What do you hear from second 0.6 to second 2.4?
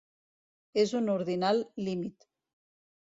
És un ordinal límit.